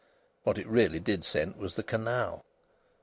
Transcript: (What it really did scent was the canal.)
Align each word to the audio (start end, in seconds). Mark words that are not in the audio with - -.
(What 0.41 0.57
it 0.57 0.65
really 0.65 0.99
did 0.99 1.23
scent 1.23 1.59
was 1.59 1.75
the 1.75 1.83
canal.) 1.83 2.43